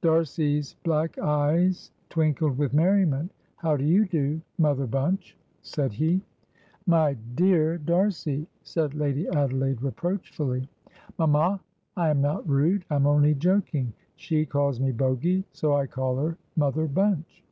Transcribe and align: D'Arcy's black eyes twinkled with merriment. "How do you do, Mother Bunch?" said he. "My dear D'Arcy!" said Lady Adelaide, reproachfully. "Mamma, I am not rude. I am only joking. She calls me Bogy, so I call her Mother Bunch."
D'Arcy's 0.00 0.74
black 0.82 1.18
eyes 1.18 1.92
twinkled 2.08 2.58
with 2.58 2.74
merriment. 2.74 3.30
"How 3.54 3.76
do 3.76 3.84
you 3.84 4.06
do, 4.06 4.40
Mother 4.58 4.88
Bunch?" 4.88 5.36
said 5.62 5.92
he. 5.92 6.20
"My 6.88 7.14
dear 7.36 7.78
D'Arcy!" 7.78 8.48
said 8.64 8.92
Lady 8.94 9.28
Adelaide, 9.28 9.80
reproachfully. 9.80 10.68
"Mamma, 11.16 11.60
I 11.96 12.08
am 12.10 12.20
not 12.20 12.48
rude. 12.48 12.86
I 12.90 12.96
am 12.96 13.06
only 13.06 13.36
joking. 13.36 13.92
She 14.16 14.44
calls 14.44 14.80
me 14.80 14.90
Bogy, 14.90 15.44
so 15.52 15.76
I 15.76 15.86
call 15.86 16.16
her 16.16 16.36
Mother 16.56 16.88
Bunch." 16.88 17.44